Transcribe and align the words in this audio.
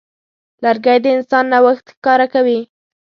لرګی 0.63 0.97
د 1.01 1.05
انسان 1.15 1.45
نوښت 1.51 1.85
ښکاره 1.95 2.27
کوي. 2.33 2.59